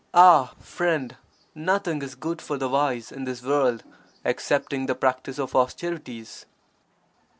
[0.15, 0.55] Ah!
[0.59, 1.15] friend,
[1.53, 3.83] nothing is good for the wise in this world
[4.25, 6.47] excepting the practice of austerities!